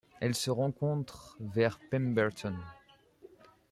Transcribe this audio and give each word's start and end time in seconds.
Elle 0.19 0.33
se 0.33 0.49
rencontre 0.49 1.37
vers 1.39 1.77
Pemberton. 1.91 2.55